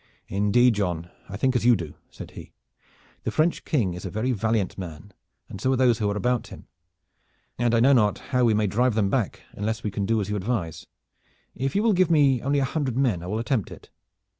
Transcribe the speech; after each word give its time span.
"Indeed, 0.29 0.73
John, 0.73 1.11
I 1.29 1.37
think 1.37 1.55
as 1.55 1.63
you 1.63 1.75
do," 1.75 1.93
said 2.09 2.31
he. 2.31 2.53
"The 3.21 3.29
French 3.29 3.63
King 3.65 3.93
is 3.93 4.03
a 4.03 4.09
very 4.09 4.31
valiant 4.31 4.75
man, 4.75 5.13
and 5.47 5.61
so 5.61 5.71
are 5.73 5.75
those 5.75 5.99
who 5.99 6.09
are 6.09 6.17
about 6.17 6.47
him, 6.47 6.65
and 7.59 7.75
I 7.75 7.79
know 7.81 7.93
not 7.93 8.17
how 8.33 8.43
we 8.43 8.55
may 8.55 8.65
drive 8.65 8.95
them 8.95 9.11
back 9.11 9.43
unless 9.51 9.83
we 9.83 9.91
can 9.91 10.07
do 10.07 10.19
as 10.19 10.27
you 10.27 10.35
advise. 10.35 10.87
If 11.53 11.75
you 11.75 11.83
will 11.83 11.93
give 11.93 12.09
me 12.09 12.41
only 12.41 12.57
a 12.57 12.65
hundred 12.65 12.97
men 12.97 13.21
I 13.21 13.27
will 13.27 13.37
attempt 13.37 13.69
it." 13.69 13.91